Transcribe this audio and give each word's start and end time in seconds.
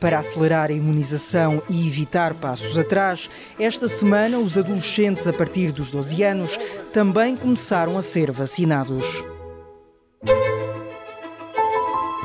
Para 0.00 0.18
acelerar 0.18 0.70
a 0.70 0.72
imunização 0.72 1.62
e 1.68 1.86
evitar 1.86 2.34
passos 2.34 2.78
atrás, 2.78 3.28
esta 3.58 3.88
semana 3.88 4.38
os 4.38 4.56
adolescentes 4.56 5.26
a 5.26 5.32
partir 5.32 5.72
dos 5.72 5.90
12 5.90 6.22
anos 6.22 6.58
também 6.92 7.36
começaram 7.36 7.98
a 7.98 8.02
ser 8.02 8.32
vacinados. 8.32 9.06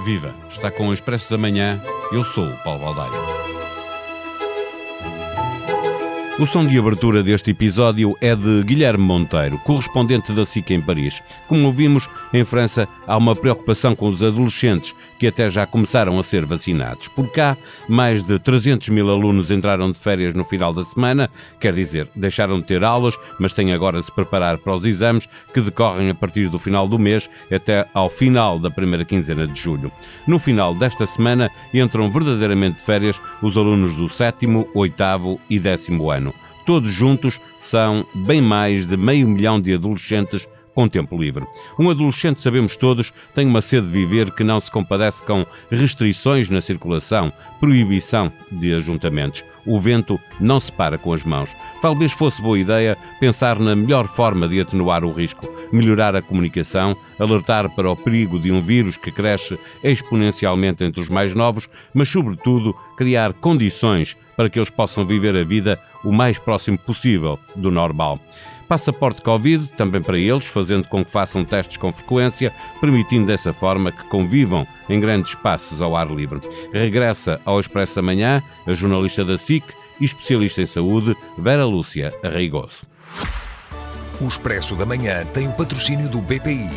Viva! 0.05 0.33
Está 0.47 0.71
com 0.71 0.88
o 0.88 0.93
Expresso 0.93 1.31
da 1.31 1.38
Manhã. 1.38 1.81
Eu 2.11 2.23
sou 2.23 2.47
o 2.47 2.63
Paulo 2.63 2.81
Baldaia. 2.81 3.34
O 6.38 6.45
som 6.45 6.67
de 6.67 6.77
abertura 6.77 7.23
deste 7.23 7.51
episódio 7.51 8.13
é 8.20 8.36
de 8.36 8.61
Guilherme 8.63 9.05
Monteiro, 9.05 9.57
correspondente 9.59 10.33
da 10.33 10.45
SIC 10.45 10.71
em 10.71 10.81
Paris. 10.81 11.23
Como 11.47 11.65
ouvimos, 11.65 12.09
em 12.33 12.43
França 12.43 12.89
há 13.07 13.18
uma 13.18 13.33
preocupação 13.33 13.95
com 13.95 14.09
os 14.09 14.21
adolescentes 14.21 14.93
que 15.18 15.27
até 15.27 15.50
já 15.50 15.65
começaram 15.65 16.19
a 16.19 16.23
ser 16.23 16.45
vacinados. 16.45 17.07
Por 17.07 17.32
cá, 17.32 17.55
mais 17.87 18.21
de 18.21 18.37
300 18.37 18.89
mil 18.89 19.09
alunos 19.09 19.50
entraram 19.50 19.89
de 19.93 19.97
férias 19.97 20.33
no 20.33 20.43
final 20.43 20.74
da 20.74 20.83
semana, 20.83 21.29
quer 21.57 21.74
dizer, 21.74 22.10
deixaram 22.13 22.60
de 22.60 22.68
ter 22.68 22.83
aulas, 22.83 23.18
mas 23.39 23.54
têm 23.54 23.71
agora 23.71 24.02
de 24.02 24.05
se 24.07 24.11
preparar 24.11 24.57
para 24.57 24.75
os 24.75 24.86
exames 24.86 25.29
que 25.54 25.61
decorrem 25.61 26.10
a 26.10 26.15
partir 26.15 26.49
do 26.49 26.60
final 26.60 26.86
do 26.86 26.99
mês 26.99 27.29
até 27.49 27.88
ao 27.93 28.10
final 28.10 28.60
da 28.60 28.69
primeira 28.69 29.05
quinzena 29.05 29.47
de 29.47 29.57
julho. 29.57 29.89
No 30.27 30.38
final 30.38 30.75
desta 30.75 31.05
semana 31.05 31.49
entram 31.74 32.11
verdadeiramente 32.11 32.80
de 32.80 32.83
férias 32.83 33.22
os 33.41 33.55
alunos 33.55 33.95
do 33.95 34.09
sétimo, 34.09 34.67
oitavo 34.73 35.39
e 35.49 35.58
décimo 35.59 36.11
ano. 36.11 36.25
Todos 36.66 36.92
juntos 36.92 37.39
são 37.58 38.05
bem 38.14 38.42
mais 38.42 38.88
de 38.88 38.97
meio 38.97 39.28
milhão 39.28 39.61
de 39.61 39.73
adolescentes 39.73 40.47
com 40.75 40.88
tempo 40.88 41.17
livre. 41.17 41.47
Um 41.80 41.89
adolescente, 41.89 42.42
sabemos 42.42 42.75
todos, 42.75 43.14
tem 43.33 43.47
uma 43.47 43.61
sede 43.61 43.88
de 43.88 43.94
viver 43.94 44.31
que 44.31 44.44
não 44.44 44.59
se 44.59 44.70
compadece 44.70 45.23
com 45.23 45.45
restrições 45.72 46.50
na 46.50 46.59
circulação, 46.59 47.31
proibição 47.59 48.31
de 48.52 48.75
ajuntamentos. 48.75 49.44
O 49.66 49.80
vento 49.80 50.19
não 50.39 50.59
se 50.59 50.72
para 50.72 50.97
com 50.97 51.14
as 51.14 51.23
mãos. 51.23 51.56
Talvez 51.81 52.11
fosse 52.11 52.41
boa 52.41 52.59
ideia 52.59 52.97
pensar 53.19 53.58
na 53.58 53.75
melhor 53.75 54.05
forma 54.05 54.47
de 54.47 54.59
atenuar 54.59 55.03
o 55.03 55.11
risco, 55.11 55.49
melhorar 55.72 56.16
a 56.16 56.22
comunicação, 56.22 56.95
alertar 57.17 57.73
para 57.73 57.89
o 57.89 57.95
perigo 57.95 58.38
de 58.38 58.52
um 58.52 58.61
vírus 58.61 58.97
que 58.97 59.11
cresce 59.11 59.58
exponencialmente 59.83 60.83
entre 60.83 61.02
os 61.02 61.09
mais 61.09 61.33
novos, 61.33 61.69
mas, 61.94 62.09
sobretudo, 62.09 62.75
criar 62.97 63.33
condições 63.33 64.17
para 64.36 64.49
que 64.49 64.59
eles 64.59 64.69
possam 64.69 65.05
viver 65.05 65.36
a 65.36 65.44
vida 65.44 65.80
o 66.03 66.11
mais 66.11 66.38
próximo 66.38 66.77
possível 66.77 67.39
do 67.55 67.71
normal. 67.71 68.19
Passaporte 68.67 69.21
Covid, 69.21 69.73
também 69.73 70.02
para 70.02 70.17
eles, 70.17 70.45
fazendo 70.45 70.88
com 70.88 71.05
que 71.05 71.11
façam 71.11 71.45
testes 71.45 71.77
com 71.77 71.94
frequência, 71.94 72.53
permitindo 72.81 73.27
dessa 73.27 73.53
forma 73.53 73.91
que 73.91 74.03
convivam 74.09 74.66
em 74.89 74.99
grandes 74.99 75.31
espaços 75.31 75.81
ao 75.81 75.95
ar 75.95 76.09
livre. 76.09 76.41
Regressa 76.73 77.39
ao 77.45 77.59
Expresso 77.59 77.99
Amanhã 77.99 78.41
a 78.66 78.73
jornalista 78.73 79.23
da 79.23 79.38
SIC 79.38 79.63
e 79.99 80.05
especialista 80.05 80.61
em 80.61 80.66
saúde, 80.66 81.16
Vera 81.38 81.66
Lúcia 81.66 82.13
Arreigoso. 82.23 82.86
O 84.19 84.27
Expresso 84.27 84.75
da 84.75 84.86
Manhã 84.86 85.25
tem 85.25 85.47
o 85.47 85.53
patrocínio 85.53 86.08
do 86.09 86.21
BPI, 86.21 86.69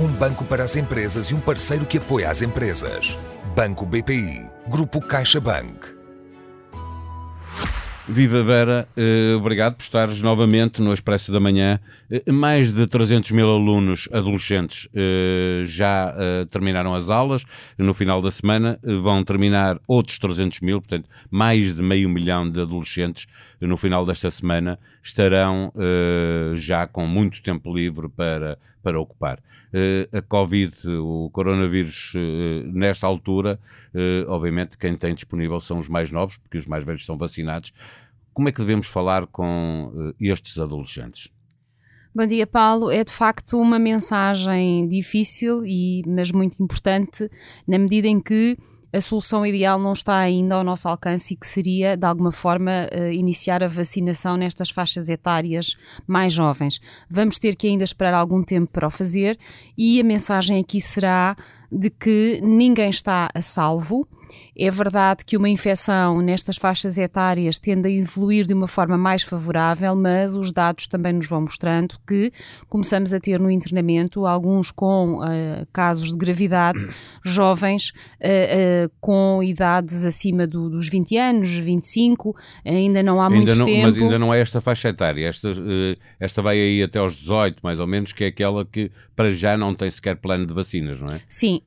um 0.00 0.08
banco 0.08 0.44
para 0.44 0.64
as 0.64 0.76
empresas 0.76 1.30
e 1.30 1.34
um 1.34 1.40
parceiro 1.40 1.84
que 1.84 1.98
apoia 1.98 2.30
as 2.30 2.42
empresas. 2.42 3.16
Banco 3.54 3.84
BPI, 3.84 4.48
Grupo 4.68 5.00
CaixaBank. 5.00 5.97
Viva 8.10 8.42
Vera, 8.42 8.88
eh, 8.96 9.34
obrigado 9.36 9.74
por 9.74 9.82
estares 9.82 10.22
novamente 10.22 10.80
no 10.80 10.94
Expresso 10.94 11.30
da 11.30 11.38
Manhã. 11.38 11.78
Eh, 12.10 12.32
mais 12.32 12.72
de 12.72 12.86
300 12.86 13.32
mil 13.32 13.50
alunos 13.50 14.08
adolescentes 14.10 14.88
eh, 14.94 15.64
já 15.66 16.14
terminaram 16.50 16.94
as 16.94 17.10
aulas. 17.10 17.44
No 17.76 17.92
final 17.92 18.22
da 18.22 18.30
semana 18.30 18.80
vão 18.82 19.22
terminar 19.22 19.78
outros 19.86 20.18
300 20.18 20.60
mil, 20.60 20.80
portanto, 20.80 21.06
mais 21.30 21.76
de 21.76 21.82
meio 21.82 22.08
milhão 22.08 22.50
de 22.50 22.62
adolescentes 22.62 23.26
no 23.60 23.76
final 23.76 24.06
desta 24.06 24.30
semana 24.30 24.78
estarão 25.02 25.72
já 26.54 26.86
com 26.86 27.06
muito 27.06 27.42
tempo 27.42 27.74
livre 27.74 28.08
para, 28.08 28.58
para 28.82 28.98
ocupar. 29.00 29.38
a 30.12 30.22
Covid, 30.22 30.74
o 30.86 31.28
coronavírus, 31.32 32.14
nesta 32.72 33.06
altura, 33.06 33.58
obviamente, 34.28 34.78
quem 34.78 34.96
tem 34.96 35.14
disponível 35.14 35.60
são 35.60 35.78
os 35.78 35.88
mais 35.88 36.10
novos, 36.10 36.36
porque 36.38 36.58
os 36.58 36.66
mais 36.66 36.84
velhos 36.84 37.04
são 37.04 37.16
vacinados 37.16 37.72
como 38.38 38.48
é 38.48 38.52
que 38.52 38.60
devemos 38.60 38.86
falar 38.86 39.26
com 39.26 39.90
uh, 39.92 40.14
estes 40.20 40.60
adolescentes? 40.60 41.28
Bom 42.14 42.24
dia, 42.24 42.46
Paulo. 42.46 42.88
É 42.88 43.02
de 43.02 43.10
facto 43.10 43.58
uma 43.58 43.80
mensagem 43.80 44.88
difícil, 44.88 45.66
e, 45.66 46.04
mas 46.06 46.30
muito 46.30 46.62
importante, 46.62 47.28
na 47.66 47.76
medida 47.80 48.06
em 48.06 48.20
que 48.20 48.56
a 48.92 49.00
solução 49.00 49.44
ideal 49.44 49.76
não 49.76 49.92
está 49.92 50.16
ainda 50.18 50.54
ao 50.54 50.62
nosso 50.62 50.88
alcance 50.88 51.34
e 51.34 51.36
que 51.36 51.48
seria, 51.48 51.96
de 51.96 52.06
alguma 52.06 52.30
forma, 52.30 52.88
uh, 52.96 53.10
iniciar 53.10 53.60
a 53.60 53.66
vacinação 53.66 54.36
nestas 54.36 54.70
faixas 54.70 55.08
etárias 55.08 55.74
mais 56.06 56.32
jovens. 56.32 56.80
Vamos 57.10 57.40
ter 57.40 57.56
que 57.56 57.66
ainda 57.66 57.82
esperar 57.82 58.14
algum 58.14 58.44
tempo 58.44 58.70
para 58.70 58.86
o 58.86 58.90
fazer 58.90 59.36
e 59.76 60.00
a 60.00 60.04
mensagem 60.04 60.60
aqui 60.60 60.80
será 60.80 61.36
de 61.70 61.90
que 61.90 62.40
ninguém 62.42 62.90
está 62.90 63.28
a 63.34 63.42
salvo 63.42 64.08
é 64.58 64.70
verdade 64.70 65.24
que 65.24 65.36
uma 65.36 65.48
infecção 65.48 66.20
nestas 66.20 66.56
faixas 66.56 66.98
etárias 66.98 67.58
tende 67.58 67.88
a 67.88 67.90
evoluir 67.90 68.44
de 68.44 68.52
uma 68.52 68.66
forma 68.66 68.98
mais 68.98 69.22
favorável, 69.22 69.94
mas 69.94 70.34
os 70.34 70.50
dados 70.50 70.88
também 70.88 71.12
nos 71.12 71.28
vão 71.28 71.42
mostrando 71.42 71.96
que 72.06 72.32
começamos 72.68 73.14
a 73.14 73.20
ter 73.20 73.38
no 73.38 73.50
internamento 73.50 74.26
alguns 74.26 74.72
com 74.72 75.20
uh, 75.20 75.66
casos 75.72 76.10
de 76.10 76.18
gravidade, 76.18 76.88
jovens 77.24 77.90
uh, 78.20 78.86
uh, 78.86 78.90
com 79.00 79.42
idades 79.44 80.04
acima 80.04 80.44
do, 80.44 80.68
dos 80.68 80.88
20 80.88 81.16
anos, 81.16 81.54
25, 81.54 82.34
ainda 82.64 83.00
não 83.02 83.20
há 83.20 83.26
ainda 83.26 83.36
muito 83.36 83.54
não, 83.54 83.64
tempo. 83.64 83.86
Mas 83.86 83.98
ainda 83.98 84.18
não 84.18 84.34
é 84.34 84.40
esta 84.40 84.60
faixa 84.60 84.88
etária, 84.88 85.28
esta, 85.28 85.52
esta 86.18 86.42
vai 86.42 86.58
aí 86.58 86.82
até 86.82 86.98
aos 86.98 87.14
18, 87.14 87.60
mais 87.62 87.78
ou 87.78 87.86
menos, 87.86 88.12
que 88.12 88.24
é 88.24 88.26
aquela 88.26 88.64
que 88.64 88.90
para 89.14 89.32
já 89.32 89.56
não 89.56 89.74
tem 89.74 89.90
sequer 89.90 90.16
plano 90.16 90.46
de 90.46 90.54
vacinas, 90.54 91.00
não 91.00 91.14
é? 91.14 91.20
Sim, 91.28 91.57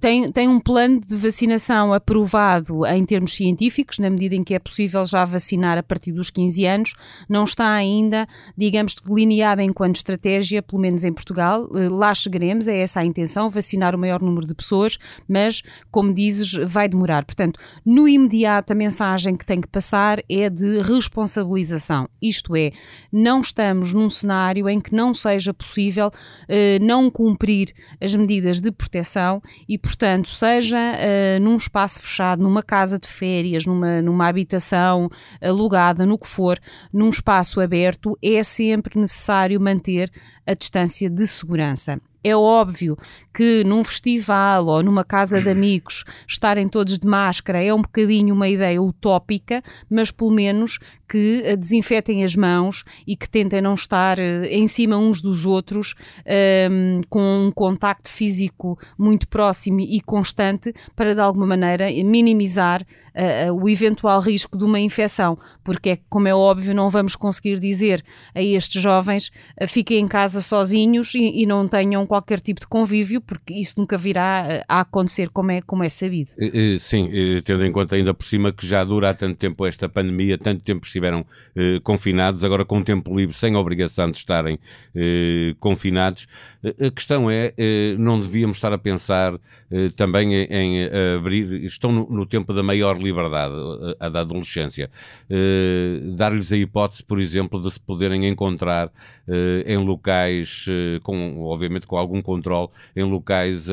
tem, 0.00 0.30
tem 0.32 0.48
um 0.48 0.60
plano 0.60 1.00
de 1.00 1.16
vacinação 1.16 1.92
aprovado 1.92 2.86
em 2.86 3.04
termos 3.04 3.34
científicos, 3.34 3.98
na 3.98 4.10
medida 4.10 4.34
em 4.34 4.44
que 4.44 4.54
é 4.54 4.58
possível 4.58 5.04
já 5.06 5.24
vacinar 5.24 5.78
a 5.78 5.82
partir 5.82 6.12
dos 6.12 6.30
15 6.30 6.64
anos, 6.66 6.94
não 7.28 7.44
está 7.44 7.72
ainda, 7.72 8.26
digamos, 8.56 8.94
delineada 8.94 9.62
enquanto 9.62 9.96
estratégia, 9.96 10.62
pelo 10.62 10.80
menos 10.80 11.04
em 11.04 11.12
Portugal. 11.12 11.68
Eh, 11.74 11.88
lá 11.88 12.14
chegaremos, 12.14 12.68
é 12.68 12.78
essa 12.78 13.00
a 13.00 13.04
intenção, 13.04 13.50
vacinar 13.50 13.94
o 13.94 13.98
maior 13.98 14.20
número 14.20 14.46
de 14.46 14.54
pessoas, 14.54 14.98
mas, 15.28 15.62
como 15.90 16.12
dizes, 16.12 16.52
vai 16.68 16.88
demorar. 16.88 17.24
Portanto, 17.24 17.58
no 17.84 18.08
imediato, 18.08 18.72
a 18.72 18.76
mensagem 18.76 19.36
que 19.36 19.46
tem 19.46 19.60
que 19.60 19.68
passar 19.68 20.20
é 20.28 20.48
de 20.48 20.80
responsabilização. 20.82 22.08
Isto 22.20 22.56
é, 22.56 22.72
não 23.12 23.40
estamos 23.40 23.92
num 23.92 24.10
cenário 24.10 24.68
em 24.68 24.80
que 24.80 24.94
não 24.94 25.14
seja 25.14 25.52
possível 25.52 26.10
eh, 26.48 26.78
não 26.80 27.10
cumprir 27.10 27.72
as 28.00 28.14
medidas 28.14 28.60
de 28.60 28.70
proteção 28.70 29.39
e, 29.68 29.78
portanto, 29.78 30.28
seja 30.28 30.78
eh, 30.78 31.38
num 31.40 31.56
espaço 31.56 32.02
fechado 32.02 32.42
numa 32.42 32.62
casa 32.62 32.98
de 32.98 33.08
férias, 33.08 33.66
numa, 33.66 34.02
numa 34.02 34.28
habitação 34.28 35.08
alugada, 35.40 36.06
no 36.06 36.18
que 36.18 36.28
for, 36.28 36.58
num 36.92 37.08
espaço 37.08 37.60
aberto, 37.60 38.18
é 38.22 38.42
sempre 38.42 38.98
necessário 38.98 39.60
manter 39.60 40.10
a 40.46 40.54
distância 40.54 41.08
de 41.08 41.26
segurança. 41.26 42.00
É 42.22 42.36
óbvio 42.36 42.98
que 43.32 43.64
num 43.64 43.82
festival 43.82 44.66
ou 44.66 44.82
numa 44.82 45.02
casa 45.02 45.40
de 45.40 45.48
amigos 45.48 46.04
estarem 46.28 46.68
todos 46.68 46.98
de 46.98 47.06
máscara 47.06 47.62
é 47.62 47.72
um 47.72 47.80
bocadinho 47.80 48.34
uma 48.34 48.46
ideia 48.46 48.82
utópica, 48.82 49.62
mas 49.88 50.10
pelo 50.10 50.30
menos 50.30 50.78
que 51.10 51.42
eh, 51.44 51.56
desinfetem 51.56 52.22
as 52.22 52.36
mãos 52.36 52.84
e 53.04 53.16
que 53.16 53.28
tentem 53.28 53.60
não 53.60 53.74
estar 53.74 54.20
eh, 54.20 54.46
em 54.46 54.68
cima 54.68 54.96
uns 54.96 55.20
dos 55.20 55.44
outros 55.44 55.96
um, 56.24 56.30
ehm, 56.30 57.00
com 57.10 57.46
um 57.46 57.50
contacto 57.50 58.08
físico 58.08 58.78
muito 58.96 59.26
próximo 59.26 59.80
e 59.80 60.00
constante 60.00 60.72
para 60.94 61.12
de 61.12 61.20
alguma 61.20 61.46
maneira 61.46 61.88
minimizar 62.04 62.82
uh, 62.82 63.52
o 63.52 63.68
eventual 63.68 64.20
risco 64.20 64.56
de 64.56 64.64
uma 64.64 64.78
infecção, 64.78 65.36
porque 65.64 65.90
é 65.90 65.98
como 66.08 66.28
é 66.28 66.34
óbvio 66.34 66.74
não 66.74 66.88
vamos 66.90 67.16
conseguir 67.16 67.58
dizer 67.58 68.04
a 68.34 68.40
estes 68.40 68.80
jovens 68.80 69.32
uh, 69.60 69.66
fiquem 69.66 69.98
em 69.98 70.06
casa 70.06 70.40
sozinhos 70.40 71.14
e, 71.14 71.42
e, 71.42 71.46
não 71.46 71.66
tenham 71.66 72.06
qualquer 72.06 72.40
tipo 72.40 72.60
de 72.60 72.68
convívio, 72.68 73.20
porque 73.20 73.54
isso 73.54 73.74
nunca 73.78 73.98
virá 73.98 74.62
a 74.68 74.80
acontecer 74.80 75.28
como 75.30 75.50
é, 75.50 75.60
como 75.60 75.82
é 75.82 75.88
sabido. 75.88 76.30
Sim, 76.78 77.10
tendo 77.44 77.64
em 77.64 77.72
conta 77.72 77.96
ainda 77.96 78.14
por 78.14 78.24
cima 78.24 78.52
que 78.52 78.66
já 78.66 78.84
dura 78.84 79.10
há 79.10 79.14
tanto 79.14 79.36
tempo 79.36 79.66
esta 79.66 79.88
pandemia, 79.88 80.38
tanto 80.38 80.62
tempo 80.62 80.80
por 80.80 80.88
cima 80.88 80.99
estiveram 81.00 81.24
eh, 81.56 81.80
confinados, 81.82 82.44
agora 82.44 82.64
com 82.64 82.82
tempo 82.82 83.16
livre, 83.16 83.34
sem 83.34 83.56
obrigação 83.56 84.10
de 84.10 84.18
estarem 84.18 84.58
eh, 84.94 85.54
confinados. 85.58 86.28
A 86.62 86.90
questão 86.90 87.30
é, 87.30 87.54
eh, 87.56 87.94
não 87.98 88.20
devíamos 88.20 88.58
estar 88.58 88.72
a 88.72 88.78
pensar 88.78 89.34
eh, 89.70 89.90
também 89.96 90.34
em, 90.34 90.46
em 90.50 90.84
abrir, 91.16 91.64
estão 91.64 91.90
no, 91.90 92.10
no, 92.10 92.26
tempo 92.26 92.52
da 92.52 92.62
maior 92.62 93.00
liberdade, 93.00 93.54
a, 93.98 94.06
a 94.06 94.08
da 94.08 94.20
adolescência, 94.20 94.90
eh, 95.28 96.00
dar-lhes 96.16 96.52
a 96.52 96.56
hipótese, 96.56 97.02
por 97.02 97.18
exemplo, 97.18 97.62
de 97.62 97.70
se 97.70 97.80
poderem 97.80 98.26
encontrar 98.28 98.90
eh, 99.26 99.64
em 99.66 99.78
locais, 99.78 100.66
eh, 100.68 101.00
com, 101.02 101.40
obviamente 101.44 101.86
com 101.86 101.96
algum 101.96 102.20
controle, 102.20 102.68
em 102.94 103.04
locais 103.04 103.68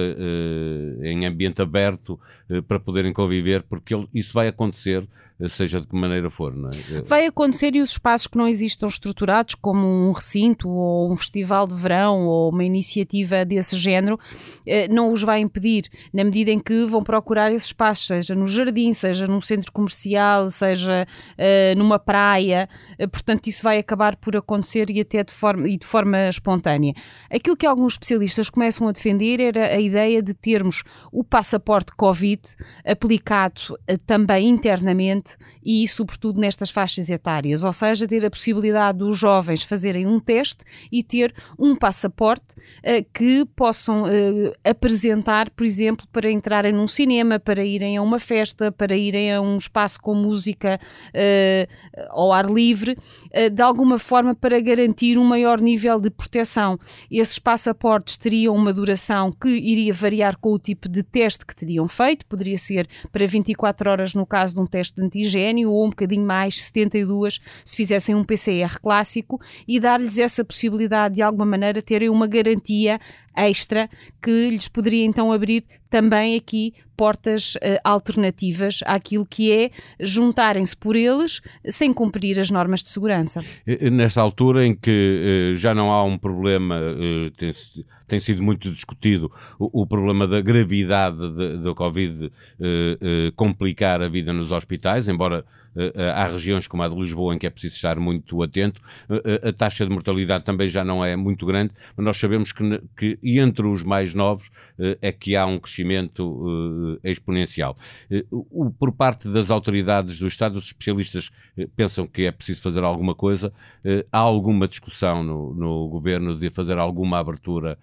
em 1.04 1.26
ambiente 1.26 1.62
aberto, 1.62 2.20
para 2.68 2.80
poderem 2.80 3.12
conviver, 3.12 3.64
porque 3.64 3.94
isso 4.14 4.34
vai 4.34 4.48
acontecer 4.48 5.06
seja 5.50 5.80
de 5.80 5.88
que 5.88 5.96
maneira 5.96 6.30
for. 6.30 6.54
É? 6.92 7.02
Vai 7.02 7.26
acontecer 7.28 7.76
e 7.76 7.82
os 7.82 7.92
espaços 7.92 8.28
que 8.28 8.38
não 8.38 8.48
existam 8.48 8.88
estruturados, 8.88 9.54
como 9.56 9.86
um 9.86 10.12
recinto 10.12 10.68
ou 10.68 11.12
um 11.12 11.16
festival 11.16 11.68
de 11.68 11.76
verão 11.76 12.26
ou 12.26 12.52
uma 12.52 12.64
iniciativa 12.64 13.46
desse 13.46 13.76
género, 13.76 14.20
eh, 14.66 14.88
não 14.88 15.14
os 15.14 15.22
vai 15.22 15.40
impedir, 15.40 15.86
na 16.12 16.24
medida 16.24 16.50
em 16.50 16.60
que 16.60 16.86
vão 16.86 17.04
procurar 17.04 17.52
esses 17.52 17.68
espaços, 17.68 18.08
seja 18.08 18.34
no 18.34 18.48
jardim, 18.48 18.94
seja 18.94 19.26
num 19.28 19.42
centro 19.42 19.72
comercial, 19.72 20.50
seja 20.50 21.08
uh, 21.38 21.78
numa 21.78 22.00
praia, 22.00 22.68
uh, 23.00 23.08
portanto 23.08 23.48
isso 23.48 23.62
vai 23.62 23.78
acabar 23.78 24.16
por 24.16 24.36
acontecer 24.36 24.90
e 24.90 25.02
até 25.02 25.24
de 25.24 25.34
forma, 25.34 25.68
e 25.68 25.78
de 25.78 25.86
forma 25.86 26.30
espontânea. 26.30 26.94
Aquilo 27.30 27.58
que 27.58 27.66
alguns 27.66 27.94
especialistas 27.94 28.50
começam 28.50 28.88
a 28.88 28.92
defender 28.92 29.40
era 29.40 29.68
a 29.68 29.80
ideia 29.80 30.22
de 30.22 30.34
termos 30.34 30.84
o 31.12 31.24
passaporte 31.24 31.92
Covid 31.96 32.42
aplicado 32.86 33.78
também 34.06 34.48
internamente 34.50 35.27
e, 35.64 35.88
sobretudo, 35.88 36.40
nestas 36.40 36.70
faixas 36.70 37.10
etárias, 37.10 37.64
ou 37.64 37.74
seja, 37.74 38.08
ter 38.08 38.26
a 38.26 38.30
possibilidade 38.30 39.00
dos 39.00 39.18
jovens 39.18 39.64
fazerem 39.64 40.06
um 40.06 40.20
teste 40.20 40.64
e 40.92 41.04
ter 41.04 41.34
um 41.58 41.76
passaporte 41.76 42.56
uh, 42.56 43.06
que 43.14 43.46
possam 43.56 44.04
uh, 44.04 44.54
apresentar, 44.64 45.50
por 45.50 45.66
exemplo, 45.66 46.08
para 46.12 46.32
entrarem 46.32 46.72
num 46.72 46.88
cinema, 46.88 47.40
para 47.40 47.66
irem 47.66 47.98
a 47.98 48.02
uma 48.02 48.20
festa, 48.20 48.72
para 48.72 48.96
irem 48.96 49.34
a 49.34 49.42
um 49.42 49.58
espaço 49.58 50.00
com 50.00 50.14
música 50.14 50.80
uh, 51.10 52.08
ao 52.10 52.32
ar 52.32 52.50
livre, 52.50 52.98
de 53.52 53.62
alguma 53.62 54.00
forma 54.00 54.36
para 54.36 54.60
garantir 54.60 55.18
um 55.18 55.24
maior 55.24 55.60
nível 55.60 56.00
de 56.00 56.10
proteção. 56.10 56.80
Esses 57.10 57.40
passaportes 57.40 58.18
teriam 58.18 58.56
uma 58.56 58.74
duração 58.74 59.32
que 59.32 59.50
iria 59.50 59.94
variar 59.94 60.38
com 60.38 60.52
o 60.52 60.60
tipo 60.60 60.88
de 60.88 61.04
teste 61.04 61.46
que 61.46 61.56
teriam 61.56 61.88
feito, 61.88 62.26
poderia 62.26 62.58
ser 62.58 62.88
para 63.12 63.26
24 63.28 63.90
horas 63.90 64.14
no 64.14 64.26
caso 64.26 64.56
de 64.56 64.62
um 64.62 64.66
teste 64.66 64.96
de 64.96 65.06
antigênio 65.18 65.72
ou 65.72 65.86
um 65.86 65.90
bocadinho 65.90 66.26
mais, 66.26 66.64
72, 66.64 67.40
se 67.66 67.76
fizessem 67.76 68.16
um 68.16 68.24
PCR 68.24 68.80
clássico 68.82 69.40
e 69.68 69.80
dar-lhes 69.80 70.18
essa 70.18 70.44
possibilidade 70.44 71.16
de 71.16 71.22
alguma 71.22 71.46
maneira 71.46 71.82
terem 71.82 72.10
uma 72.10 72.28
garantia 72.28 73.00
extra 73.38 73.90
que 74.22 74.50
lhes 74.50 74.68
poderia 74.68 75.06
então 75.06 75.32
abrir 75.32 75.64
também 75.90 76.36
aqui 76.36 76.74
portas 76.98 77.56
uh, 77.56 77.80
alternativas 77.84 78.80
àquilo 78.86 79.26
que 79.26 79.52
é 79.52 79.70
juntarem-se 80.00 80.76
por 80.76 80.96
eles 80.96 81.42
sem 81.70 81.94
cumprir 81.94 82.40
as 82.40 82.50
normas 82.50 82.82
de 82.82 82.90
segurança. 82.90 83.44
Nesta 83.92 84.20
altura 84.20 84.66
em 84.66 84.76
que 84.76 85.54
uh, 85.54 85.56
já 85.56 85.76
não 85.76 85.92
há 85.92 86.04
um 86.04 86.18
problema, 86.18 86.76
uh, 86.80 87.32
tem, 87.38 87.54
tem, 88.08 88.20
sido 88.20 88.42
muito 88.42 88.72
discutido, 88.72 89.32
o, 89.60 89.84
o 89.84 89.88
problema 89.88 90.28
da 90.28 90.42
gravidade 90.42 91.18
da 91.62 91.74
Covid 91.76 92.32
complicar 93.36 94.02
a 94.02 94.08
vida 94.08 94.34
nos 94.34 94.52
hospitais, 94.52 95.08
embora 95.08 95.46
há 96.14 96.28
regiões 96.28 96.68
como 96.68 96.84
a 96.84 96.88
de 96.88 96.96
Lisboa 96.96 97.36
em 97.36 97.38
que 97.38 97.46
é 97.46 97.50
preciso 97.50 97.76
estar 97.76 98.00
muito 98.00 98.42
atento. 98.42 98.82
Eh, 99.10 99.50
a 99.50 99.54
taxa 99.54 99.86
de 99.86 99.92
mortalidade 99.92 100.44
também 100.44 100.70
já 100.70 100.84
não 100.84 101.04
é 101.04 101.16
muito 101.16 101.46
grande, 101.46 101.72
mas 101.96 102.06
nós 102.06 102.18
sabemos 102.18 102.52
que, 102.52 102.82
que 102.98 103.20
entre 103.24 103.68
os 103.68 103.84
mais 103.84 104.14
novos 104.14 104.50
é 105.02 105.12
que 105.12 105.36
há 105.36 105.46
um 105.46 105.60
crescimento 105.60 107.00
exponencial. 107.04 107.78
Por 108.78 108.92
parte 108.92 109.28
das 109.28 109.50
autoridades 109.50 110.20
do 110.20 110.28
Estado, 110.28 110.58
os 110.58 110.68
especialistas 110.68 111.32
pensam 111.76 112.06
que 112.06 112.24
é 112.24 112.32
preciso 112.32 112.62
fazer 112.62 112.84
alguma 112.84 113.16
coisa. 113.16 113.52
Há 114.12 114.20
alguma 114.20 114.68
discussão 114.68 115.24
no, 115.24 115.54
no 115.54 115.90
governo 115.90 116.38
de 116.38 116.50
fazer 116.52 116.78
alguma 116.78 117.20
abertura, 117.20 117.78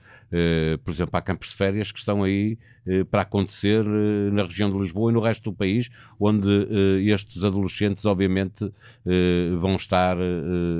por 0.84 0.90
exemplo, 0.92 1.16
há 1.16 1.20
campos 1.20 1.48
de 1.48 1.56
férias 1.56 1.90
que 1.90 1.98
estão 1.98 2.22
aí 2.22 2.58
para 3.10 3.22
acontecer 3.22 3.82
na 4.32 4.42
região 4.42 4.70
de 4.70 4.78
Lisboa 4.78 5.10
e 5.10 5.14
no 5.14 5.20
resto 5.20 5.50
do 5.50 5.56
país, 5.56 5.90
onde 6.20 6.48
estes 7.10 7.42
adolescentes, 7.42 7.83
obviamente, 8.04 8.72
vão 9.60 9.76
estar 9.76 10.16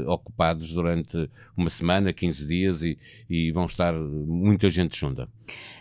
ocupados 0.06 0.72
durante 0.72 1.28
uma 1.56 1.70
semana, 1.70 2.12
15 2.12 2.46
dias 2.46 2.82
e, 2.82 2.98
e 3.30 3.52
vão 3.52 3.66
estar 3.66 3.92
muita 3.92 4.68
gente 4.68 4.98
junta. 4.98 5.28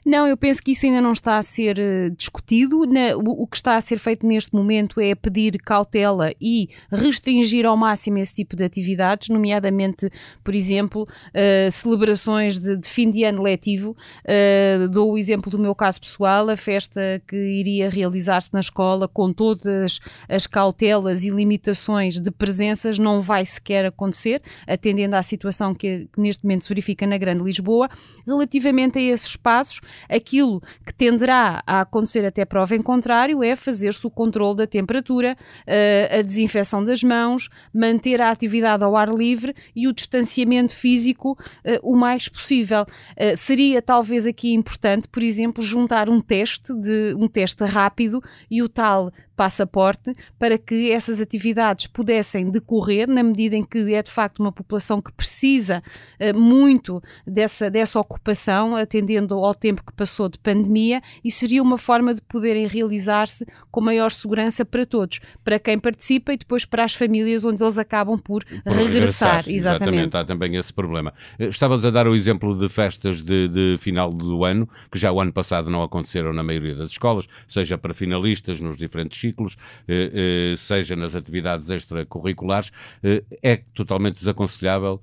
Não, 0.06 0.28
eu 0.28 0.36
penso 0.36 0.62
que 0.62 0.72
isso 0.72 0.86
ainda 0.86 1.02
não 1.02 1.14
está 1.14 1.38
a 1.38 1.44
ser 1.44 1.78
uh, 1.80 2.10
discutido. 2.16 2.86
Na, 2.86 3.16
o, 3.16 3.44
o, 3.44 3.48
que 3.48 3.56
está 3.56 3.78
a 3.78 3.82
ser 3.82 3.98
feito 3.98 4.28
neste 4.28 4.54
momento 4.54 5.00
é 5.00 5.16
pedir 5.16 5.58
cautela 5.60 6.34
e 6.42 6.70
restringir 6.92 7.66
ao 7.66 7.78
máximo 7.78 8.18
esse 8.18 8.34
tipo 8.34 8.56
de 8.56 8.64
atividades, 8.66 9.30
nomeadamente, 9.30 10.10
por 10.44 10.54
exemplo, 10.54 11.04
uh, 11.04 11.72
celebrações 11.72 12.60
de, 12.60 12.76
de, 12.76 12.90
fim 12.90 13.10
de 13.10 13.24
ano 13.24 13.42
letivo. 13.42 13.96
Uh, 14.26 14.90
dou 14.90 15.14
o 15.14 15.18
exemplo 15.18 15.50
do 15.50 15.58
meu 15.58 15.74
caso 15.74 16.02
pessoal, 16.02 16.50
a 16.50 16.58
festa 16.58 17.22
que 17.26 17.38
iria 17.38 17.90
realizar-se 17.90 18.54
na 18.54 18.60
escola 18.60 19.08
com 19.08 19.32
todas 19.32 20.00
as 20.28 20.46
cautelas 20.46 21.13
e 21.22 21.30
limitações 21.30 22.20
de 22.20 22.32
presenças 22.32 22.98
não 22.98 23.22
vai 23.22 23.46
sequer 23.46 23.86
acontecer, 23.86 24.42
atendendo 24.68 25.16
à 25.16 25.22
situação 25.22 25.76
que, 25.76 26.08
que 26.12 26.20
neste 26.20 26.44
momento 26.44 26.64
se 26.64 26.70
verifica 26.70 27.06
na 27.06 27.18
Grande 27.18 27.44
Lisboa. 27.44 27.90
Relativamente 28.26 28.98
a 28.98 29.02
esses 29.02 29.28
espaços, 29.28 29.82
aquilo 30.10 30.62
que 30.86 30.94
tenderá 30.94 31.62
a 31.68 31.82
acontecer 31.82 32.26
até 32.26 32.46
prova 32.46 32.76
em 32.76 32.82
contrário 32.82 33.44
é 33.44 33.56
fazer-se 33.56 34.06
o 34.08 34.10
controle 34.10 34.58
da 34.58 34.68
temperatura, 34.68 35.38
eh, 35.68 36.20
a 36.20 36.22
desinfecção 36.22 36.84
das 36.84 37.04
mãos, 37.04 37.50
manter 37.74 38.22
a 38.22 38.32
atividade 38.32 38.84
ao 38.84 38.96
ar 38.96 39.10
livre 39.14 39.56
e 39.76 39.88
o 39.88 39.94
distanciamento 39.94 40.76
físico 40.76 41.38
eh, 41.64 41.80
o 41.84 41.96
mais 41.96 42.28
possível. 42.28 42.86
Eh, 43.16 43.36
seria 43.36 43.82
talvez 43.82 44.26
aqui 44.26 44.54
importante, 44.54 45.08
por 45.08 45.22
exemplo, 45.22 45.62
juntar 45.62 46.10
um 46.10 46.22
teste 46.22 46.74
de 46.74 47.14
um 47.18 47.28
teste 47.28 47.64
rápido 47.64 48.22
e 48.50 48.62
o 48.62 48.70
tal 48.70 49.12
passaporte 49.36 50.14
para 50.38 50.58
que 50.58 50.92
essas 50.92 51.20
atividades 51.20 51.88
pudessem 51.88 52.50
decorrer 52.50 53.08
na 53.08 53.24
medida 53.24 53.56
em 53.56 53.64
que 53.64 53.94
é 53.94 54.02
de 54.02 54.12
facto 54.12 54.40
uma 54.40 54.52
população 54.52 55.02
que 55.02 55.12
precisa 55.12 55.84
uh, 56.20 56.38
muito 56.38 57.02
dessa, 57.26 57.70
dessa 57.70 58.00
ocupação, 58.00 58.76
atendendo 58.76 59.36
ao 59.36 59.56
tempo 59.56 59.84
que 59.84 59.94
passou 59.94 60.30
de 60.30 60.38
pandemia, 60.38 61.02
e 61.24 61.32
seria 61.32 61.62
uma 61.62 61.78
forma 61.78 62.14
de 62.14 62.22
poderem 62.22 62.68
realizar-se 62.68 63.46
com 63.72 63.82
maior 63.82 64.12
segurança 64.12 64.64
para 64.64 64.86
todos, 64.86 65.20
para 65.44 65.60
quem 65.60 65.80
participa 65.80 66.34
e 66.34 66.38
depois 66.38 66.66
para 66.66 66.84
as 66.84 66.94
famílias 66.94 67.44
onde 67.44 67.64
eles 67.64 67.78
acabam 67.78 68.18
por, 68.18 68.44
por 68.44 68.74
regressar. 68.74 69.38
regressar. 69.38 69.44
Exatamente. 69.48 69.54
exatamente. 69.54 70.18
Há 70.18 70.26
também 70.26 70.56
esse 70.56 70.74
problema. 70.74 71.14
Eh, 71.40 71.48
estavas 71.48 71.84
a 71.86 71.90
dar 71.90 72.08
o 72.08 72.16
exemplo 72.16 72.58
de 72.58 72.70
festas 72.70 73.22
de, 73.22 73.48
de 73.48 73.78
final 73.80 74.14
do 74.14 74.46
ano, 74.46 74.70
que 74.92 75.00
já 75.00 75.12
o 75.12 75.20
ano 75.20 75.34
passado 75.34 75.70
não 75.70 75.84
aconteceram 75.84 76.34
na 76.34 76.44
maioria 76.44 76.76
das 76.76 76.92
escolas, 76.92 77.28
seja 77.48 77.78
para 77.78 77.94
finalistas 77.94 78.60
nos 78.60 78.78
diferentes 78.78 79.23
ciclos, 79.24 79.58
eh, 79.88 80.54
eh, 80.54 80.58
seja 80.58 80.96
nas 80.96 81.16
atividades 81.16 81.70
extracurriculares, 81.70 82.72
eh, 83.02 83.24
é 83.42 83.56
totalmente 83.74 84.16
desaconselhável 84.16 85.02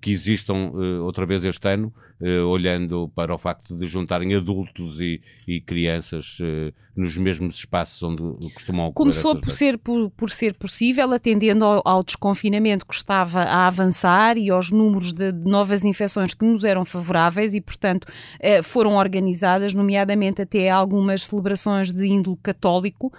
que 0.00 0.10
existam 0.10 0.72
outra 1.02 1.24
vez 1.24 1.44
este 1.44 1.68
ano 1.68 1.92
eh, 2.20 2.40
olhando 2.40 3.10
para 3.14 3.34
o 3.34 3.38
facto 3.38 3.76
de 3.76 3.88
juntarem 3.88 4.36
adultos 4.36 5.00
e, 5.00 5.20
e 5.48 5.60
crianças 5.60 6.38
eh, 6.40 6.72
nos 6.96 7.18
mesmos 7.18 7.56
espaços 7.56 8.00
onde 8.04 8.22
costumam 8.54 8.86
ocorrer 8.86 8.94
Começou 8.94 9.40
por 9.40 9.50
ser, 9.50 9.76
por, 9.76 10.10
por, 10.10 10.30
ser 10.30 10.54
possível, 10.54 11.12
atendendo 11.12 11.64
ao, 11.64 11.82
ao, 11.84 12.04
desconfinamento 12.04 12.86
que 12.86 12.94
estava 12.94 13.40
a 13.40 13.66
avançar 13.66 14.38
e 14.38 14.48
aos 14.48 14.70
números 14.70 15.12
de, 15.12 15.32
de 15.32 15.50
novas 15.50 15.84
infecções 15.84 16.34
que 16.34 16.44
nos 16.44 16.64
eram 16.64 16.84
favoráveis 16.84 17.52
e, 17.56 17.60
portanto, 17.60 18.06
eh, 18.38 18.62
foram 18.62 18.94
organizadas, 18.94 19.74
nomeadamente 19.74 20.40
até 20.40 20.70
algumas 20.70 21.24
celebrações 21.24 21.92
de 21.92 22.06
índole 22.06 22.38
católico, 22.40 23.12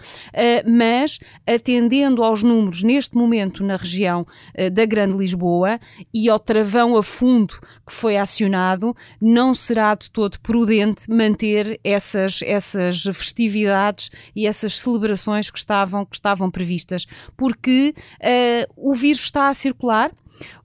mas 0.66 1.20
atendendo 1.46 2.24
aos 2.24 2.44
números 2.44 2.82
neste 2.82 3.16
momento 3.16 3.64
na 3.64 3.75
região 3.75 4.25
da 4.72 4.86
Grande 4.86 5.18
Lisboa 5.18 5.80
e 6.14 6.30
ao 6.36 6.39
travão 6.39 6.98
a 6.98 7.04
fundo 7.04 7.56
que 7.88 7.94
foi 7.94 8.18
acionado 8.18 8.96
não 9.22 9.56
será 9.56 9.96
de 9.96 10.12
todo 10.12 10.39
prudente 10.42 11.10
manter 11.10 11.80
essas, 11.84 12.42
essas 12.44 13.04
festividades 13.04 14.12
e 14.36 14.46
essas 14.46 14.80
celebrações 14.80 15.50
que 15.50 15.58
estavam, 15.58 16.06
que 16.06 16.15
estavam 16.15 16.51
previstas, 16.51 17.08
porque 17.38 17.96
uh, 18.20 18.92
o 18.92 18.96
vírus 18.96 19.22
está 19.22 19.48
a 19.48 19.54
circular. 19.54 20.12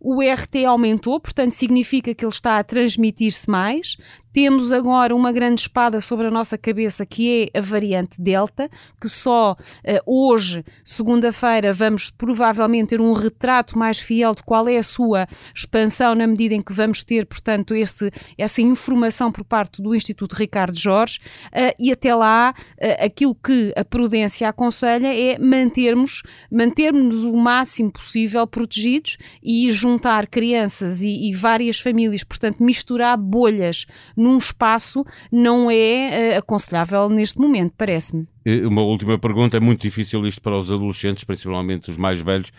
O 0.00 0.21
RT 0.21 0.65
aumentou, 0.67 1.21
portanto, 1.21 1.53
significa 1.53 2.12
que 2.12 2.25
ele 2.25 2.33
está 2.33 2.59
a 2.59 2.65
transmitir-se 2.65 3.49
mais. 3.49 3.97
Temos 4.33 4.73
agora 4.73 5.15
uma 5.15 5.33
grande 5.33 5.63
espada 5.63 6.01
sobre 6.01 6.29
a 6.29 6.31
nossa 6.31 6.57
cabeça 6.57 7.05
que 7.05 7.51
é 7.53 7.59
a 7.59 7.61
variante 7.61 8.21
Delta, 8.21 8.71
que 9.01 9.09
só 9.09 9.53
uh, 9.53 10.01
hoje, 10.07 10.65
segunda-feira, 10.85 11.73
vamos 11.73 12.11
provavelmente 12.11 12.91
ter 12.91 13.01
um 13.01 13.13
retrato 13.13 13.77
mais 13.77 13.99
fiel 13.99 14.33
de 14.35 14.45
qual 14.45 14.69
é 14.69 14.79
a 14.79 14.85
sua 14.85 15.27
expansão 15.53 16.15
na 16.15 16.29
medida 16.29 16.55
em 16.55 16.63
que 16.63 16.73
vamos 16.73 17.03
ter, 17.03 17.27
portanto, 17.27 17.75
esse, 17.75 18.09
essa 18.39 18.63
informação 18.63 19.33
por 19.33 19.45
parte 19.45 19.83
do 19.83 19.97
Instituto 19.97 20.35
Ricardo 20.35 20.79
Jorge. 20.79 21.19
Uh, 21.47 21.75
e 21.77 21.91
até 21.91 22.15
lá 22.15 22.55
uh, 22.57 23.05
aquilo 23.05 23.35
que 23.35 23.73
a 23.77 23.85
prudência 23.85 24.49
aconselha 24.49 25.13
é 25.13 25.39
mantermos, 25.39 26.23
mantermos 26.51 27.25
o 27.25 27.37
máximo 27.37 27.91
possível 27.91 28.47
protegidos 28.47 29.19
e 29.43 29.73
juntar 29.73 30.29
crianças 30.29 31.03
e, 31.03 31.29
e 31.29 31.35
várias 31.35 31.81
famílias, 31.81 32.23
portanto, 32.23 32.63
misturar 32.63 33.17
bolhas 33.19 33.87
num 34.21 34.39
espaço 34.39 35.05
não 35.31 35.71
é 35.71 36.35
uh, 36.35 36.39
aconselhável 36.39 37.09
neste 37.09 37.39
momento, 37.39 37.75
parece-me. 37.77 38.27
Uma 38.67 38.83
última 38.83 39.19
pergunta, 39.19 39.57
é 39.57 39.61
muito 39.61 39.83
difícil 39.83 40.27
isto 40.27 40.41
para 40.41 40.59
os 40.59 40.71
adolescentes, 40.71 41.25
principalmente 41.25 41.91
os 41.91 41.99
mais 41.99 42.21
velhos, 42.21 42.53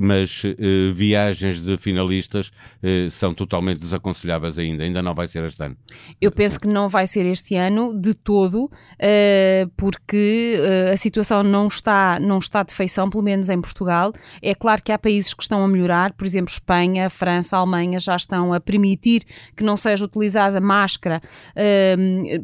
mas 0.00 0.42
uh, 0.44 0.94
viagens 0.94 1.60
de 1.60 1.76
finalistas 1.76 2.50
são 3.10 3.34
totalmente 3.34 3.80
desaconselháveis 3.80 4.58
ainda, 4.58 4.84
ainda 4.84 5.02
não 5.02 5.14
vai 5.14 5.28
ser 5.28 5.44
este 5.44 5.62
ano. 5.62 5.76
Eu 6.20 6.32
penso 6.32 6.58
que 6.58 6.68
não 6.68 6.88
vai 6.88 7.06
ser 7.06 7.26
este 7.26 7.54
ano 7.54 7.98
de 7.98 8.14
todo, 8.14 8.70
porque 9.76 10.56
a 10.92 10.96
situação 10.96 11.42
não 11.42 11.68
está, 11.68 12.18
não 12.20 12.38
está 12.38 12.62
de 12.62 12.72
feição, 12.72 13.10
pelo 13.10 13.22
menos 13.22 13.50
em 13.50 13.60
Portugal. 13.60 14.12
É 14.40 14.54
claro 14.54 14.82
que 14.82 14.92
há 14.92 14.98
países 14.98 15.34
que 15.34 15.42
estão 15.42 15.62
a 15.62 15.68
melhorar, 15.68 16.12
por 16.12 16.26
exemplo, 16.26 16.50
Espanha, 16.50 17.10
França, 17.10 17.56
Alemanha 17.56 18.00
já 18.00 18.16
estão 18.16 18.52
a 18.52 18.60
permitir 18.60 19.22
que 19.56 19.62
não 19.62 19.76
seja 19.76 20.04
utilizada 20.04 20.60
máscara, 20.60 21.20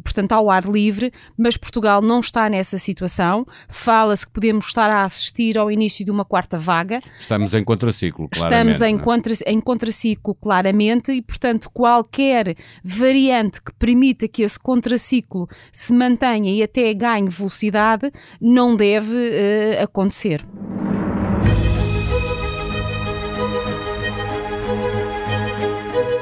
portanto, 0.04 0.32
ao 0.32 0.50
ar 0.50 0.64
livre, 0.64 1.12
mas 1.38 1.56
Portugal 1.56 2.02
não 2.02 2.20
está 2.20 2.48
nessa 2.50 2.81
situação. 2.82 3.46
Fala-se 3.68 4.26
que 4.26 4.32
podemos 4.32 4.66
estar 4.66 4.90
a 4.90 5.04
assistir 5.04 5.56
ao 5.56 5.70
início 5.70 6.04
de 6.04 6.10
uma 6.10 6.24
quarta 6.24 6.58
vaga. 6.58 7.00
Estamos 7.20 7.54
em 7.54 7.64
contraciclo, 7.64 8.28
claramente. 8.28 8.72
Estamos 8.74 8.82
em, 8.82 8.96
é? 8.96 8.98
contra, 8.98 9.34
em 9.46 9.60
contraciclo, 9.60 10.34
claramente, 10.34 11.12
e, 11.12 11.22
portanto, 11.22 11.70
qualquer 11.72 12.56
variante 12.84 13.62
que 13.62 13.72
permita 13.74 14.28
que 14.28 14.42
esse 14.42 14.58
contraciclo 14.58 15.48
se 15.72 15.92
mantenha 15.92 16.52
e 16.52 16.62
até 16.62 16.92
ganhe 16.92 17.28
velocidade 17.28 18.12
não 18.40 18.76
deve 18.76 19.14
uh, 19.14 19.82
acontecer. 19.82 20.44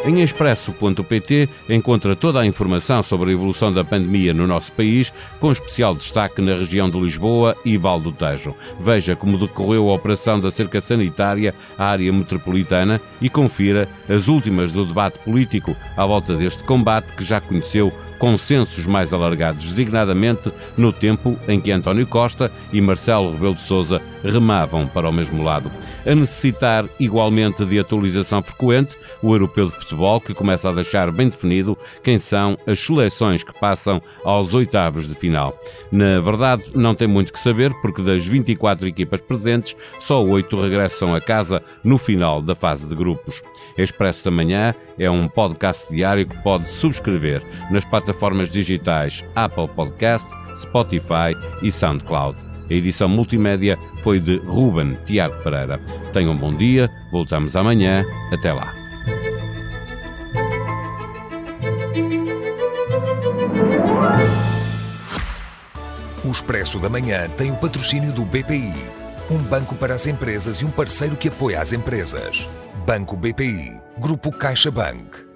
Em 0.02 0.22
expresso.pt 0.22 1.46
encontra 1.68 2.16
toda 2.16 2.40
a 2.40 2.46
informação 2.46 3.02
sobre 3.02 3.30
a 3.30 3.32
evolução 3.34 3.70
da 3.70 3.84
pandemia 3.84 4.32
no 4.32 4.46
nosso 4.46 4.72
país, 4.72 5.12
com 5.38 5.52
especial 5.52 5.94
destaque 5.94 6.40
na 6.40 6.54
região 6.54 6.88
de 6.88 6.98
Lisboa 6.98 7.54
e 7.66 7.76
Val 7.76 8.00
do 8.00 8.10
Tejo. 8.10 8.56
Veja 8.80 9.14
como 9.14 9.38
decorreu 9.38 9.90
a 9.90 9.94
operação 9.94 10.40
da 10.40 10.50
cerca 10.50 10.80
sanitária 10.80 11.54
à 11.76 11.84
área 11.84 12.10
metropolitana 12.10 12.98
e 13.20 13.28
confira 13.28 13.86
as 14.08 14.26
últimas 14.26 14.72
do 14.72 14.86
debate 14.86 15.18
político 15.18 15.76
à 15.96 16.06
volta 16.06 16.34
deste 16.34 16.64
combate 16.64 17.12
que 17.12 17.22
já 17.22 17.38
conheceu 17.38 17.92
consensos 18.20 18.86
mais 18.86 19.14
alargados, 19.14 19.70
designadamente 19.70 20.52
no 20.76 20.92
tempo 20.92 21.38
em 21.48 21.58
que 21.58 21.72
António 21.72 22.06
Costa 22.06 22.52
e 22.70 22.80
Marcelo 22.80 23.32
Rebelo 23.32 23.54
de 23.54 23.62
Sousa 23.62 24.00
remavam 24.22 24.86
para 24.86 25.08
o 25.08 25.12
mesmo 25.12 25.42
lado. 25.42 25.72
A 26.06 26.14
necessitar 26.14 26.84
igualmente 27.00 27.64
de 27.64 27.78
atualização 27.78 28.42
frequente, 28.42 28.96
o 29.22 29.34
europeu 29.34 29.64
de 29.64 29.72
futebol, 29.90 30.20
que 30.20 30.32
começa 30.32 30.68
a 30.68 30.72
deixar 30.72 31.10
bem 31.10 31.28
definido 31.28 31.76
quem 32.02 32.18
são 32.18 32.56
as 32.66 32.78
seleções 32.78 33.42
que 33.42 33.52
passam 33.58 34.00
aos 34.24 34.54
oitavos 34.54 35.08
de 35.08 35.14
final. 35.14 35.58
Na 35.90 36.20
verdade, 36.20 36.70
não 36.74 36.94
tem 36.94 37.08
muito 37.08 37.32
que 37.32 37.40
saber, 37.40 37.74
porque 37.82 38.02
das 38.02 38.24
24 38.24 38.86
equipas 38.86 39.20
presentes, 39.20 39.76
só 39.98 40.24
oito 40.24 40.60
regressam 40.60 41.14
a 41.14 41.20
casa 41.20 41.62
no 41.82 41.98
final 41.98 42.40
da 42.40 42.54
fase 42.54 42.88
de 42.88 42.94
grupos. 42.94 43.42
Expresso 43.76 44.24
da 44.24 44.30
Manhã 44.30 44.74
é 44.98 45.10
um 45.10 45.28
podcast 45.28 45.92
diário 45.92 46.26
que 46.26 46.38
pode 46.42 46.70
subscrever 46.70 47.42
nas 47.70 47.84
plataformas 47.84 48.50
digitais 48.50 49.24
Apple 49.34 49.68
Podcast, 49.68 50.30
Spotify 50.56 51.34
e 51.62 51.72
SoundCloud. 51.72 52.38
A 52.70 52.72
edição 52.72 53.08
multimédia 53.08 53.76
foi 54.04 54.20
de 54.20 54.36
Ruben 54.38 54.96
Tiago 55.04 55.42
Pereira. 55.42 55.80
Tenham 56.12 56.32
um 56.32 56.36
bom 56.36 56.54
dia, 56.54 56.88
voltamos 57.10 57.56
amanhã. 57.56 58.04
Até 58.32 58.52
lá. 58.52 58.79
O 66.30 66.32
Expresso 66.32 66.78
da 66.78 66.88
Manhã 66.88 67.28
tem 67.30 67.50
o 67.50 67.56
patrocínio 67.56 68.12
do 68.12 68.24
BPI, 68.24 68.72
um 69.28 69.38
banco 69.38 69.74
para 69.74 69.96
as 69.96 70.06
empresas 70.06 70.60
e 70.60 70.64
um 70.64 70.70
parceiro 70.70 71.16
que 71.16 71.26
apoia 71.26 71.60
as 71.60 71.72
empresas. 71.72 72.48
Banco 72.86 73.16
BPI, 73.16 73.80
Grupo 73.98 74.30
CaixaBank. 74.30 75.29